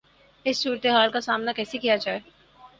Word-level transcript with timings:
اس 0.45 0.57
صورتحال 0.57 1.11
کا 1.11 1.21
سامنا 1.21 1.51
کیسے 1.51 1.77
کیا 1.77 1.95
جائے؟ 1.95 2.19